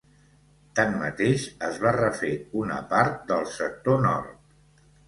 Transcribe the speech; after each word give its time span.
Tanmateix, 0.79 1.43
es 1.69 1.77
va 1.85 1.91
refer 1.99 2.33
una 2.63 2.81
part 2.95 3.25
del 3.35 3.49
sector 3.61 4.05
nord. 4.11 4.87